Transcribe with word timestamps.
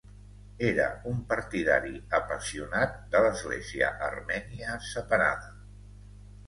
Era 0.69 0.85
un 1.11 1.19
partidari 1.33 1.93
apassionat 2.21 2.99
de 3.13 3.23
l'Església 3.27 3.93
armènia 4.11 4.81
separada. 4.95 5.57